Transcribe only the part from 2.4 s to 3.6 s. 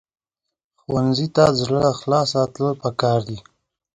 تلل پکار دي